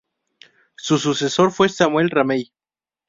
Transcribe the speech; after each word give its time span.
Su 0.77 0.97
sucesor 0.97 1.51
fue 1.51 1.69
Samuel 1.69 2.09
Ramey. 2.09 2.51